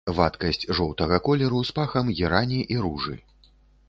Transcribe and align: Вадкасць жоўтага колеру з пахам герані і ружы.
Вадкасць 0.19 0.63
жоўтага 0.77 1.19
колеру 1.27 1.61
з 1.69 1.75
пахам 1.79 2.09
герані 2.21 2.59
і 2.77 2.79
ружы. 2.87 3.15